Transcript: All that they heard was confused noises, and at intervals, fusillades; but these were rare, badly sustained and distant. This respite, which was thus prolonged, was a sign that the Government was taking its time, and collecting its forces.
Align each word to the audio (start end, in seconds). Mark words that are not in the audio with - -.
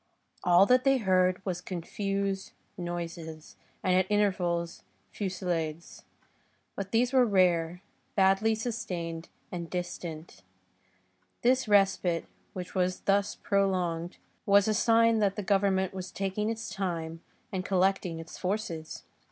All 0.43 0.65
that 0.65 0.83
they 0.83 0.97
heard 0.97 1.45
was 1.45 1.61
confused 1.61 2.53
noises, 2.75 3.55
and 3.83 3.93
at 3.95 4.09
intervals, 4.09 4.81
fusillades; 5.11 6.05
but 6.75 6.91
these 6.91 7.13
were 7.13 7.23
rare, 7.23 7.83
badly 8.15 8.55
sustained 8.55 9.29
and 9.51 9.69
distant. 9.69 10.41
This 11.43 11.67
respite, 11.67 12.25
which 12.53 12.73
was 12.73 13.01
thus 13.01 13.35
prolonged, 13.35 14.17
was 14.47 14.67
a 14.67 14.73
sign 14.73 15.19
that 15.19 15.35
the 15.35 15.43
Government 15.43 15.93
was 15.93 16.11
taking 16.11 16.49
its 16.49 16.71
time, 16.73 17.21
and 17.51 17.63
collecting 17.63 18.17
its 18.19 18.39
forces. 18.39 19.03